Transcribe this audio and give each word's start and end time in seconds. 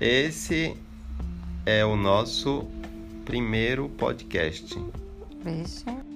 Esse 0.00 0.76
é 1.64 1.82
o 1.82 1.96
nosso 1.96 2.66
primeiro 3.24 3.88
podcast. 3.88 4.74
Vixe. 5.42 6.15